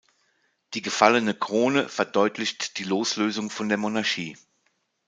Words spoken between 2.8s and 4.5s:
Loslösung von der Monarchie.